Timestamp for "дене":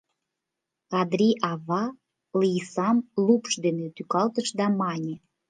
3.65-3.85